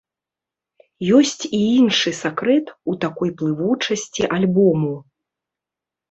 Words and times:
Ёсць 1.17 1.41
і 1.57 1.57
іншы 1.79 2.13
сакрэт 2.21 2.71
у 2.93 2.95
такой 3.03 3.29
плывучасці 3.41 4.23
альбому. 4.39 4.91